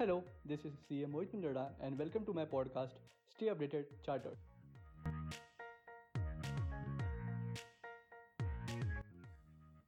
Hello, 0.00 0.24
this 0.46 0.60
is 0.64 0.72
CM 0.88 1.10
Mohit 1.14 1.28
Pinjada 1.30 1.62
and 1.82 1.98
welcome 1.98 2.24
to 2.24 2.32
my 2.32 2.46
podcast 2.46 2.92
Stay 3.32 3.48
Updated 3.48 3.84
Chartered. 4.02 4.38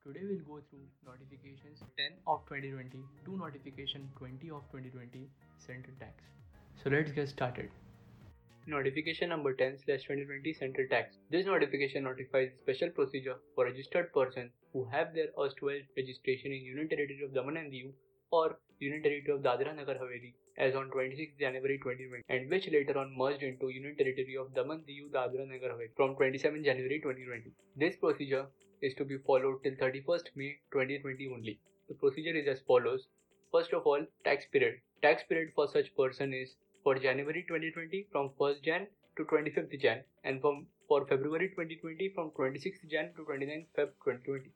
Today 0.04 0.20
we'll 0.28 0.44
go 0.50 0.60
through 0.68 0.84
notifications 1.06 1.80
10 1.96 2.12
of 2.26 2.44
2020 2.50 3.00
to 3.24 3.38
notification 3.38 4.06
20 4.18 4.50
of 4.50 4.60
2020 4.70 5.30
central 5.56 5.96
tax. 5.98 6.12
So 6.84 6.90
let's 6.90 7.10
get 7.10 7.30
started. 7.30 7.70
Notification 8.66 9.30
number 9.30 9.54
10 9.54 9.78
slash 9.86 10.02
2020 10.02 10.52
central 10.52 10.88
tax. 10.90 11.16
This 11.30 11.46
notification 11.46 12.04
notifies 12.04 12.50
special 12.60 12.90
procedure 12.90 13.36
for 13.54 13.64
registered 13.64 14.12
persons 14.12 14.52
who 14.74 14.84
have 14.92 15.14
their 15.14 15.28
erstwhile 15.42 15.80
registration 15.96 16.52
in 16.52 16.60
Union 16.60 16.90
Territory 16.90 17.22
of 17.24 17.32
Daman 17.32 17.56
and 17.56 17.72
Diu 17.72 17.92
or 18.32 18.58
Union 18.80 19.02
Territory 19.02 19.36
of 19.36 19.42
Dadra 19.42 19.76
Nagar 19.76 19.96
Haveli 20.02 20.32
as 20.58 20.74
on 20.74 20.90
26 20.90 21.38
January 21.38 21.78
2020 21.78 22.24
and 22.28 22.50
which 22.50 22.68
later 22.70 22.98
on 22.98 23.16
merged 23.16 23.42
into 23.42 23.68
Union 23.68 23.96
Territory 23.96 24.36
of 24.40 24.54
Daman 24.54 24.82
Diu 24.88 25.10
Dadra 25.16 25.46
Nagar 25.48 25.70
Haveli 25.70 25.94
from 25.96 26.16
27 26.16 26.64
January 26.64 27.00
2020. 27.00 27.52
This 27.76 27.96
procedure 27.96 28.46
is 28.80 28.94
to 28.94 29.04
be 29.04 29.18
followed 29.26 29.62
till 29.62 29.76
31st 29.82 30.32
May 30.34 30.50
2020 30.72 31.30
only. 31.34 31.60
The 31.88 31.94
procedure 31.94 32.36
is 32.36 32.48
as 32.48 32.60
follows. 32.66 33.06
First 33.52 33.72
of 33.72 33.86
all, 33.86 34.04
tax 34.24 34.46
period. 34.46 34.80
Tax 35.02 35.22
period 35.28 35.52
for 35.54 35.68
such 35.68 35.94
person 35.94 36.32
is 36.32 36.56
for 36.82 36.98
January 36.98 37.44
2020 37.46 38.06
from 38.10 38.30
1st 38.40 38.62
Jan 38.64 38.86
to 39.16 39.24
25th 39.24 39.78
Jan 39.80 40.02
and 40.24 40.40
from 40.40 40.66
for 40.88 41.06
February 41.06 41.50
2020 41.50 42.12
from 42.14 42.30
26th 42.30 42.88
Jan 42.90 43.12
to 43.14 43.22
29th 43.22 43.66
Feb 43.76 43.90
2020. 44.04 44.50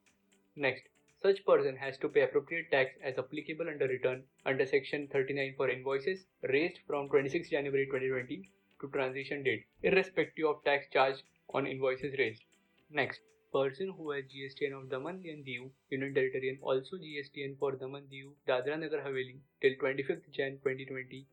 Next, 0.56 0.84
such 1.26 1.44
person 1.44 1.76
has 1.76 1.98
to 1.98 2.08
pay 2.08 2.22
appropriate 2.22 2.70
tax 2.70 2.92
as 3.02 3.18
applicable 3.18 3.68
under 3.68 3.88
return 3.88 4.22
under 4.44 4.64
section 4.64 5.08
39 5.12 5.54
for 5.56 5.68
invoices 5.68 6.20
raised 6.54 6.78
from 6.86 7.08
26 7.08 7.50
January 7.50 7.86
2020 7.86 8.48
to 8.80 8.88
transition 8.90 9.42
date 9.42 9.64
irrespective 9.82 10.46
of 10.46 10.62
tax 10.64 10.86
charged 10.92 11.24
on 11.50 11.66
invoices 11.66 12.14
raised. 12.20 12.44
Next, 12.90 13.20
person 13.52 13.92
who 13.96 14.12
has 14.12 14.24
GSTN 14.34 14.78
of 14.78 14.88
Daman 14.88 15.22
and 15.32 15.44
Diu 15.44 15.68
Union 15.90 16.14
Territory 16.14 16.50
and 16.50 16.58
also 16.62 16.96
GSTN 16.96 17.58
for 17.58 17.72
Daman 17.72 18.04
Diu 18.12 18.30
Dadra 18.46 18.78
Nagar 18.78 19.00
Haveli 19.00 19.38
till 19.60 19.74
25th 19.82 20.30
Jan 20.30 20.58
2020 20.62 21.26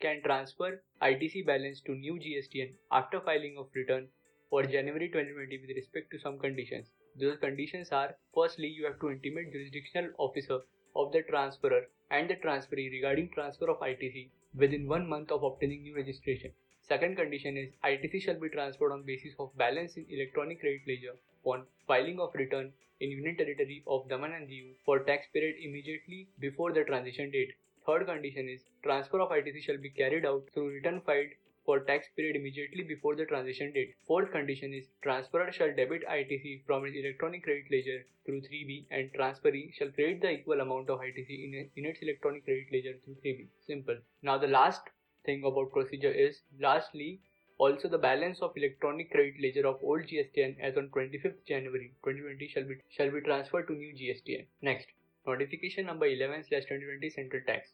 can 0.00 0.22
transfer 0.22 0.82
ITC 1.02 1.44
balance 1.46 1.80
to 1.80 1.96
new 1.96 2.14
GSTN 2.14 2.74
after 2.92 3.20
filing 3.20 3.56
of 3.58 3.66
return 3.74 4.06
for 4.50 4.62
January 4.62 5.08
2020 5.08 5.58
with 5.66 5.76
respect 5.76 6.12
to 6.12 6.18
some 6.20 6.38
conditions. 6.38 6.86
Those 7.18 7.38
conditions 7.38 7.92
are 7.92 8.14
firstly, 8.34 8.68
you 8.68 8.84
have 8.84 9.00
to 9.00 9.10
intimate 9.10 9.50
jurisdictional 9.50 10.10
officer 10.18 10.60
of 10.94 11.12
the 11.12 11.22
transferor 11.22 11.86
and 12.10 12.28
the 12.28 12.36
transferee 12.36 12.90
regarding 12.90 13.30
transfer 13.30 13.70
of 13.70 13.80
ITC 13.80 14.30
within 14.54 14.86
one 14.86 15.08
month 15.08 15.30
of 15.30 15.42
obtaining 15.42 15.82
new 15.82 15.96
registration. 15.96 16.52
Second 16.82 17.16
condition 17.16 17.56
is 17.56 17.72
ITC 17.82 18.20
shall 18.22 18.38
be 18.38 18.50
transferred 18.50 18.92
on 18.92 19.02
basis 19.02 19.34
of 19.38 19.56
balance 19.56 19.96
in 19.96 20.04
electronic 20.10 20.60
credit 20.60 20.82
ledger 20.86 21.16
upon 21.42 21.64
filing 21.86 22.20
of 22.20 22.34
return 22.34 22.70
in 23.00 23.10
Union 23.10 23.36
Territory 23.36 23.82
of 23.86 24.08
Daman 24.10 24.32
and 24.32 24.48
Diu 24.48 24.74
for 24.84 24.98
tax 25.00 25.26
period 25.32 25.56
immediately 25.58 26.28
before 26.38 26.72
the 26.72 26.84
transition 26.84 27.30
date. 27.30 27.54
Third 27.86 28.06
condition 28.06 28.46
is 28.48 28.60
transfer 28.82 29.20
of 29.20 29.30
ITC 29.30 29.62
shall 29.62 29.78
be 29.78 29.90
carried 29.90 30.26
out 30.26 30.48
through 30.52 30.68
return 30.68 31.00
filed 31.00 31.30
for 31.66 31.80
tax 31.80 32.06
period 32.16 32.36
immediately 32.36 32.84
before 32.84 33.16
the 33.16 33.26
transition 33.26 33.72
date. 33.72 33.94
Fourth 34.06 34.30
condition 34.30 34.72
is 34.72 34.86
transferor 35.04 35.52
shall 35.52 35.74
debit 35.74 36.06
ITC 36.08 36.64
from 36.64 36.86
its 36.86 36.96
electronic 36.96 37.42
credit 37.42 37.64
ledger 37.70 38.06
through 38.24 38.40
3B 38.42 38.86
and 38.92 39.12
transferee 39.12 39.74
shall 39.74 39.90
credit 39.90 40.20
the 40.20 40.30
equal 40.30 40.60
amount 40.60 40.88
of 40.88 41.00
ITC 41.00 41.28
in, 41.28 41.68
in 41.76 41.84
its 41.84 42.00
electronic 42.00 42.44
credit 42.44 42.66
ledger 42.72 42.96
through 43.04 43.16
3B. 43.16 43.48
Simple. 43.66 43.98
Now 44.22 44.38
the 44.38 44.46
last 44.46 44.82
thing 45.24 45.42
about 45.44 45.72
procedure 45.72 46.12
is 46.12 46.40
lastly 46.60 47.20
also 47.58 47.88
the 47.88 47.98
balance 47.98 48.40
of 48.42 48.56
electronic 48.56 49.10
credit 49.10 49.34
ledger 49.42 49.66
of 49.66 49.82
old 49.82 50.02
GSTN 50.02 50.60
as 50.60 50.76
on 50.76 50.88
25th 50.94 51.44
January 51.48 51.92
2020 52.04 52.48
shall 52.48 52.64
be 52.64 52.76
shall 52.90 53.10
be 53.10 53.20
transferred 53.22 53.66
to 53.66 53.74
new 53.74 53.92
GSTN. 53.94 54.46
Next, 54.62 54.86
notification 55.26 55.86
number 55.86 56.06
11 56.06 56.44
2020 56.44 57.10
central 57.10 57.42
tax. 57.46 57.70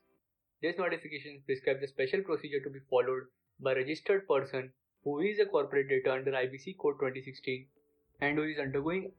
This 0.63 0.79
notification 0.79 1.43
prescribes 1.45 1.81
the 1.81 1.89
special 1.89 2.23
procedure 2.23 2.61
to 2.61 2.71
be 2.71 2.79
followed 2.89 3.25
by 3.61 3.75
registered 3.75 4.27
person 4.27 4.73
who 5.05 5.21
is 5.21 5.39
a 5.39 5.47
corporate 5.47 5.89
debtor 5.89 6.19
under 6.19 6.33
IBC 6.33 6.79
code 6.79 6.99
2016 7.01 7.67
and 8.21 8.39
who 8.39 8.45
is 8.45 8.59
undergoing 8.59 9.11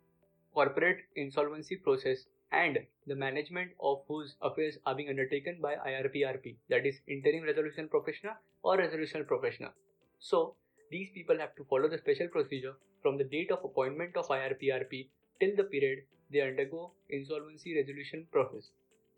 corporate 0.53 0.99
insolvency 1.15 1.75
process 1.75 2.25
and 2.51 2.77
the 3.07 3.15
management 3.15 3.71
of 3.79 4.01
whose 4.07 4.35
affairs 4.41 4.77
are 4.85 4.95
being 4.95 5.09
undertaken 5.09 5.57
by 5.61 5.75
IRPRP 5.75 6.55
that 6.69 6.85
is 6.85 6.99
interim 7.07 7.43
resolution 7.43 7.89
professional 7.89 8.33
or 8.61 8.77
resolution 8.77 9.25
professional. 9.25 9.71
So 10.19 10.55
these 10.91 11.09
people 11.13 11.37
have 11.39 11.55
to 11.55 11.65
follow 11.65 11.89
the 11.89 11.97
special 11.97 12.27
procedure 12.27 12.75
from 13.01 13.17
the 13.17 13.23
date 13.23 13.51
of 13.51 13.63
appointment 13.63 14.15
of 14.15 14.27
IRPRP 14.27 15.07
till 15.39 15.55
the 15.55 15.63
period 15.63 16.03
they 16.31 16.41
undergo 16.41 16.91
insolvency 17.09 17.75
resolution 17.75 18.27
process. 18.31 18.69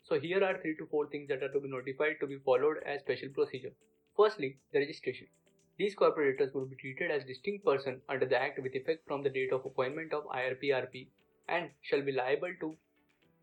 So 0.02 0.18
here 0.18 0.42
are 0.42 0.58
3 0.60 0.76
to 0.76 0.86
4 0.86 1.08
things 1.08 1.28
that 1.28 1.42
are 1.42 1.52
to 1.52 1.60
be 1.60 1.68
notified 1.68 2.16
to 2.20 2.26
be 2.26 2.38
followed 2.38 2.78
as 2.86 3.00
special 3.00 3.28
procedure. 3.28 3.72
Firstly, 4.16 4.58
the 4.72 4.78
registration. 4.78 5.26
These 5.76 5.94
corporators 5.94 6.54
will 6.54 6.64
be 6.64 6.76
treated 6.76 7.10
as 7.10 7.24
distinct 7.24 7.64
person 7.64 8.00
under 8.08 8.24
the 8.24 8.40
Act 8.40 8.58
with 8.62 8.74
effect 8.74 9.06
from 9.06 9.22
the 9.22 9.28
date 9.28 9.52
of 9.52 9.66
appointment 9.66 10.14
of 10.14 10.24
IRPRP 10.24 11.08
and 11.48 11.70
shall 11.82 12.00
be 12.00 12.12
liable 12.12 12.54
to 12.60 12.76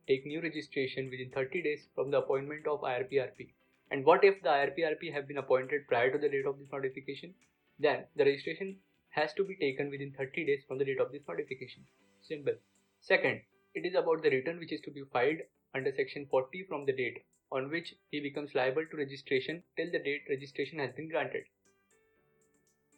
take 0.08 0.26
new 0.26 0.42
registration 0.42 1.10
within 1.12 1.30
30 1.30 1.62
days 1.62 1.88
from 1.94 2.10
the 2.10 2.18
appointment 2.18 2.68
of 2.68 2.82
IRPRP. 2.82 3.54
And 3.92 4.04
what 4.04 4.24
if 4.24 4.42
the 4.42 4.50
IRPRP 4.50 5.14
have 5.14 5.28
been 5.28 5.38
appointed 5.38 5.88
prior 5.88 6.12
to 6.12 6.18
the 6.18 6.28
date 6.28 6.48
of 6.48 6.58
this 6.58 6.72
notification? 6.72 7.36
Then 7.78 8.06
the 8.16 8.26
registration 8.26 8.78
has 9.10 9.34
to 9.36 9.44
be 9.44 9.56
taken 9.56 9.92
within 9.92 10.12
30 10.18 10.46
days 10.46 10.64
from 10.68 10.80
the 10.80 10.86
date 10.86 11.00
of 11.00 11.12
this 11.12 11.22
notification. 11.28 11.86
Simple. 12.22 12.56
Second, 13.00 13.42
it 13.76 13.86
is 13.86 13.94
about 13.94 14.24
the 14.24 14.32
return 14.32 14.58
which 14.58 14.72
is 14.74 14.82
to 14.82 14.92
be 14.92 15.04
filed 15.14 15.38
under 15.76 15.92
section 15.96 16.26
40 16.30 16.64
from 16.70 16.86
the 16.86 16.94
date 16.94 17.24
on 17.52 17.70
which 17.70 17.94
he 18.12 18.20
becomes 18.20 18.56
liable 18.56 18.86
to 18.86 18.98
registration 18.98 19.64
till 19.78 19.92
the 19.92 20.00
date 20.00 20.24
registration 20.30 20.80
has 20.80 20.92
been 20.94 21.10
granted. 21.10 21.44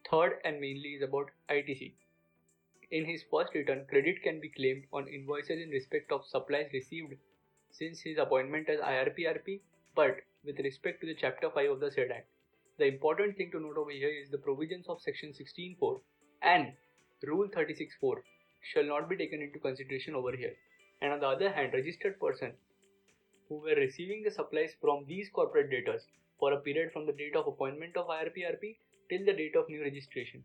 Third 0.09 0.39
and 0.45 0.61
mainly 0.61 0.89
is 0.95 1.01
about 1.01 1.31
ITC. 1.49 1.93
In 2.91 3.05
his 3.05 3.23
first 3.31 3.53
return, 3.53 3.85
credit 3.89 4.21
can 4.23 4.39
be 4.39 4.49
claimed 4.49 4.85
on 4.93 5.07
invoices 5.07 5.61
in 5.61 5.69
respect 5.69 6.11
of 6.11 6.25
supplies 6.25 6.69
received 6.71 7.15
since 7.71 7.99
his 8.01 8.17
appointment 8.17 8.69
as 8.69 8.79
IRPRP, 8.79 9.61
but 9.95 10.21
with 10.45 10.59
respect 10.59 11.01
to 11.01 11.07
the 11.07 11.15
Chapter 11.15 11.49
5 11.49 11.71
of 11.71 11.79
the 11.79 11.91
said 11.91 12.11
Act. 12.11 12.27
The 12.77 12.85
important 12.85 13.35
thing 13.35 13.51
to 13.51 13.59
note 13.59 13.77
over 13.77 13.91
here 13.91 14.09
is 14.09 14.29
the 14.29 14.37
provisions 14.37 14.87
of 14.87 15.01
Section 15.01 15.29
16.4 15.29 15.99
and 16.43 16.73
Rule 17.23 17.47
36.4 17.47 18.21
shall 18.73 18.83
not 18.83 19.09
be 19.09 19.15
taken 19.15 19.41
into 19.41 19.59
consideration 19.59 20.13
over 20.13 20.35
here. 20.35 20.53
And 21.01 21.11
on 21.11 21.19
the 21.19 21.27
other 21.27 21.51
hand, 21.51 21.73
registered 21.73 22.19
person 22.19 22.53
who 23.47 23.57
were 23.57 23.75
receiving 23.75 24.23
the 24.23 24.31
supplies 24.31 24.75
from 24.81 25.05
these 25.05 25.29
corporate 25.29 25.69
debtors 25.69 26.07
for 26.39 26.53
a 26.53 26.59
period 26.59 26.91
from 26.91 27.05
the 27.05 27.13
date 27.13 27.35
of 27.35 27.47
appointment 27.47 27.95
of 27.95 28.07
IRPRP 28.07 28.77
till 29.09 29.25
the 29.25 29.33
date 29.33 29.55
of 29.55 29.69
new 29.69 29.81
registration. 29.81 30.43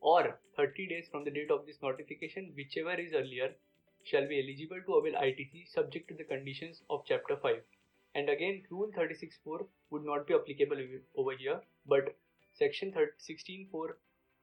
Or 0.00 0.38
30 0.56 0.88
days 0.88 1.08
from 1.10 1.24
the 1.24 1.30
date 1.30 1.50
of 1.50 1.64
this 1.66 1.80
notification 1.82 2.52
whichever 2.56 2.94
is 2.94 3.12
earlier 3.12 3.54
shall 4.04 4.26
be 4.26 4.40
eligible 4.40 4.82
to 4.86 4.94
avail 4.94 5.20
ITC 5.20 5.68
subject 5.68 6.08
to 6.08 6.14
the 6.14 6.24
conditions 6.24 6.82
of 6.90 7.04
chapter 7.06 7.36
5 7.36 7.62
and 8.14 8.28
again 8.28 8.62
rule 8.70 8.90
36.4 8.96 9.66
would 9.90 10.04
not 10.04 10.26
be 10.26 10.34
applicable 10.34 10.76
over 11.16 11.36
here 11.36 11.60
but 11.86 12.14
section 12.52 12.92
16.4 12.92 13.68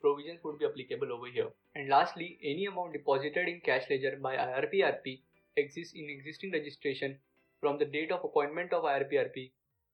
provisions 0.01 0.39
would 0.43 0.57
be 0.57 0.65
applicable 0.65 1.11
over 1.11 1.27
here. 1.27 1.49
And 1.75 1.89
lastly 1.89 2.39
any 2.41 2.65
amount 2.65 2.93
deposited 2.93 3.47
in 3.49 3.59
cash 3.59 3.83
ledger 3.89 4.17
by 4.21 4.37
IRPRP 4.37 5.19
exists 5.57 5.93
in 5.93 6.09
existing 6.09 6.53
registration 6.53 7.17
from 7.59 7.77
the 7.77 7.85
date 7.85 8.11
of 8.11 8.23
appointment 8.23 8.73
of 8.73 8.83
IRPRP 8.83 9.51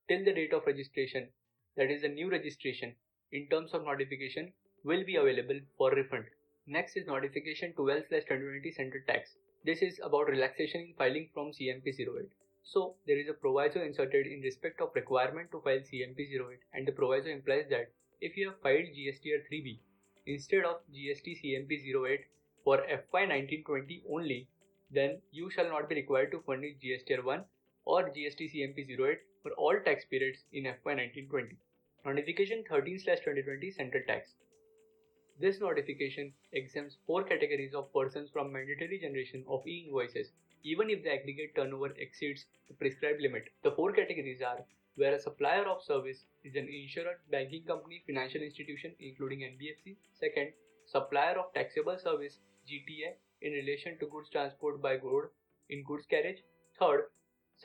till 0.08 0.24
the 0.24 0.34
date 0.34 0.54
of 0.54 0.66
registration, 0.68 1.30
that 1.76 1.90
is 1.90 2.04
the 2.04 2.08
new 2.08 2.30
registration, 2.30 2.96
in 3.32 3.48
terms 3.50 3.74
of 3.74 3.84
notification 3.84 4.54
will 4.84 5.04
be 5.04 5.16
available 5.16 5.60
for 5.78 5.92
refund. 5.92 6.26
Next 6.68 6.96
is 6.96 7.08
notification 7.08 7.74
12 7.74 8.04
2020 8.10 8.72
central 8.72 9.04
tax. 9.08 9.36
This 9.66 9.82
is 9.82 10.00
about 10.04 10.28
relaxation 10.28 10.82
in 10.82 10.94
filing 10.96 11.30
from 11.34 11.52
CMP 11.52 11.88
08. 12.00 12.30
So 12.64 12.96
there 13.08 13.18
is 13.18 13.30
a 13.30 13.34
proviso 13.34 13.82
inserted 13.82 14.28
in 14.28 14.42
respect 14.42 14.80
of 14.82 14.96
requirement 14.96 15.52
to 15.52 15.62
file 15.62 15.80
CMP 15.80 16.20
08 16.20 16.60
and 16.74 16.88
the 16.88 16.92
proviso 16.92 17.30
implies 17.30 17.66
that 17.70 17.92
if 18.22 18.38
you 18.38 18.50
have 18.50 18.62
filed 18.62 18.94
GSTR 18.96 19.42
3B 19.52 19.80
instead 20.28 20.66
of 20.66 20.82
GST 20.94 21.42
CMP 21.44 21.82
08 21.82 22.26
for 22.64 22.78
FY 22.88 23.26
1920 23.28 24.04
only, 24.12 24.48
then 24.92 25.20
you 25.32 25.50
shall 25.50 25.70
not 25.70 25.90
be 25.90 25.96
required 25.96 26.32
to 26.32 26.44
furnish 26.46 26.76
GSTR 26.84 27.24
1 27.24 27.44
or 27.86 28.10
GST 28.10 28.52
CMP 28.54 29.00
08 29.00 29.20
for 29.44 29.52
all 29.54 29.80
tax 29.86 30.06
periods 30.06 30.40
in 30.52 30.64
FY 30.64 30.96
1920. 30.96 31.56
Notification 32.06 32.64
13 32.70 33.00
2020 33.00 33.72
Central 33.72 34.04
Tax. 34.08 34.34
This 35.40 35.60
notification 35.60 36.34
exempts 36.54 36.98
four 37.06 37.24
categories 37.24 37.74
of 37.74 37.94
persons 37.94 38.30
from 38.32 38.52
mandatory 38.52 39.00
generation 39.00 39.44
of 39.48 39.68
e 39.68 39.86
invoices, 39.86 40.32
even 40.64 40.90
if 40.90 41.04
the 41.04 41.14
aggregate 41.14 41.56
turnover 41.56 41.94
exceeds 41.98 42.46
the 42.68 42.74
prescribed 42.74 43.22
limit. 43.22 43.50
The 43.64 43.72
four 43.72 43.92
categories 43.92 44.42
are 44.42 44.66
where 44.96 45.14
a 45.14 45.20
supplier 45.20 45.68
of 45.68 45.84
service 45.84 46.26
is 46.44 46.56
an 46.56 46.68
insurer, 46.70 47.20
banking 47.30 47.66
company, 47.66 48.02
financial 48.06 48.42
institution 48.42 48.96
including 49.00 49.40
NBFC. 49.42 49.98
Second, 50.14 50.54
supplier 50.86 51.38
of 51.38 51.54
taxable 51.54 51.98
service 51.98 52.40
GTA 52.68 53.16
in 53.42 53.52
relation 53.52 54.00
to 54.00 54.08
goods 54.08 54.30
transport 54.30 54.82
by 54.82 54.96
road 54.96 55.26
in 55.70 55.84
goods 55.84 56.06
carriage. 56.06 56.42
Third, 56.80 57.10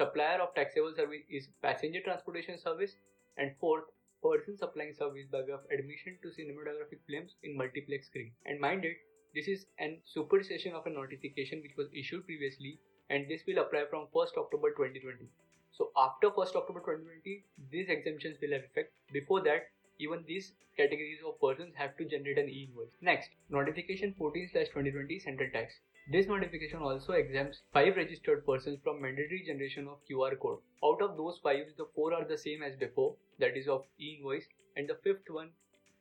supplier 0.00 0.41
of 0.41 0.55
taxable 0.55 0.93
service 0.97 1.25
is 1.29 1.49
passenger 1.62 2.00
transportation 2.00 2.58
service. 2.58 2.97
And 3.37 3.52
fourth, 3.61 3.85
person 4.23 4.56
supplying 4.56 4.93
service 4.93 5.26
by 5.32 5.41
way 5.41 5.52
of 5.52 5.64
admission 5.73 6.19
to 6.23 6.29
cinematographic 6.29 7.00
films 7.08 7.37
in 7.43 7.56
multiplex 7.56 8.06
screen. 8.06 8.32
And 8.47 8.61
mind 8.61 8.85
it, 8.85 8.97
this 9.35 9.49
is 9.49 9.67
an 9.79 9.99
supersession 10.05 10.75
of 10.75 10.87
a 10.87 10.91
notification 10.91 11.62
which 11.62 11.76
was 11.76 11.88
issued 11.94 12.26
previously 12.26 12.79
and 13.08 13.29
this 13.29 13.43
will 13.47 13.62
apply 13.62 13.85
from 13.91 14.08
1st 14.14 14.37
October 14.38 14.70
2020. 14.76 15.29
So 15.73 15.91
after 15.97 16.31
1st 16.31 16.56
October 16.61 16.81
2020, 16.81 17.44
these 17.70 17.88
exemptions 17.88 18.37
will 18.43 18.52
have 18.52 18.64
effect. 18.64 18.93
Before 19.12 19.41
that, 19.44 19.70
even 20.00 20.25
these 20.26 20.52
categories 20.76 21.23
of 21.26 21.41
persons 21.41 21.75
have 21.76 21.97
to 21.99 22.08
generate 22.17 22.38
an 22.38 22.49
e-invoice. 22.49 22.97
Next, 23.00 23.31
notification 23.58 24.14
14/2020 24.19 25.20
central 25.29 25.50
tax. 25.56 25.79
This 26.12 26.26
notification 26.26 26.81
also 26.91 27.12
exempts 27.12 27.62
5 27.75 27.97
registered 27.97 28.44
persons 28.47 28.81
from 28.82 29.00
mandatory 29.02 29.43
generation 29.47 29.88
of 29.94 30.05
QR 30.11 30.37
code. 30.44 30.61
Out 30.82 31.02
of 31.08 31.17
those 31.17 31.41
5, 31.49 31.75
the 31.76 31.88
4 31.94 32.14
are 32.14 32.25
the 32.25 32.38
same 32.44 32.62
as 32.62 32.76
before, 32.85 33.14
that 33.38 33.56
is 33.62 33.69
of 33.69 33.85
e-invoice, 33.99 34.49
and 34.76 34.88
the 34.88 35.00
fifth 35.08 35.31
one 35.31 35.50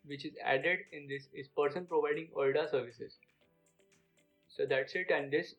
which 0.06 0.26
is 0.26 0.40
added 0.44 0.80
in 0.92 1.08
this 1.08 1.28
is 1.34 1.50
person 1.50 1.86
providing 1.86 2.30
OIDAR 2.44 2.70
services. 2.72 3.20
So 4.48 4.66
that's 4.66 4.96
it 4.96 5.12
and 5.12 5.30
this 5.32 5.56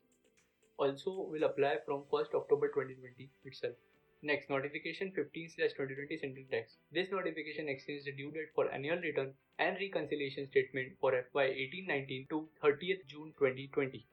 also 0.77 1.11
will 1.35 1.43
apply 1.43 1.77
from 1.85 2.03
1st 2.11 2.33
October 2.33 2.69
2020 2.69 3.29
itself. 3.45 3.75
Next, 4.23 4.49
notification 4.49 5.11
15 5.11 5.49
2020 5.57 6.17
central 6.17 6.45
tax. 6.51 6.77
This 6.91 7.09
notification 7.11 7.67
extends 7.67 8.05
the 8.05 8.11
due 8.11 8.31
date 8.31 8.53
for 8.53 8.71
annual 8.71 8.97
return 8.97 9.33
and 9.57 9.77
reconciliation 9.77 10.47
statement 10.47 10.93
for 10.99 11.11
FY 11.33 11.47
18-19 11.47 12.29
to 12.29 12.47
30th 12.63 13.07
June 13.07 13.33
2020. 13.39 14.05